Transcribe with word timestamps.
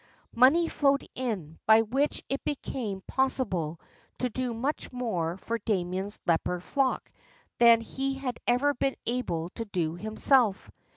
Money 0.33 0.67
flowed 0.67 1.07
in, 1.13 1.59
by 1.67 1.83
which 1.83 2.23
it 2.27 2.43
became 2.43 3.01
possible 3.01 3.79
to 4.17 4.31
do 4.31 4.51
much 4.51 4.91
more 4.91 5.37
for 5.37 5.59
Damien's 5.59 6.19
leper 6.25 6.59
flock 6.59 7.11
than 7.59 7.81
he 7.81 8.15
had 8.15 8.39
ever 8.47 8.73
been 8.73 8.95
able 9.05 9.49
to 9.51 9.65
do 9.65 9.93
himself. 9.93 10.71